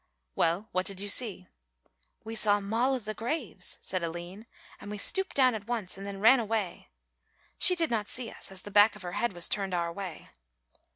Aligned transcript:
"Well, 0.35 0.67
what 0.71 0.87
did 0.87 0.99
you 0.99 1.09
see?" 1.09 1.47
"We 2.25 2.33
saw 2.33 2.59
'Moll 2.59 2.95
o' 2.95 2.97
the 2.97 3.13
graves,'" 3.13 3.77
said 3.83 4.01
Aline, 4.01 4.47
"and 4.79 4.89
we 4.89 4.97
stooped 4.97 5.35
down 5.35 5.53
at 5.53 5.67
once 5.67 5.95
and 5.95 6.07
then 6.07 6.19
ran 6.19 6.39
away. 6.39 6.89
She 7.59 7.75
did 7.75 7.91
not 7.91 8.07
see 8.07 8.31
us, 8.31 8.51
as 8.51 8.63
the 8.63 8.71
back 8.71 8.95
of 8.95 9.03
her 9.03 9.11
head 9.11 9.31
was 9.31 9.47
turned 9.47 9.75
our 9.75 9.93
way." 9.93 10.31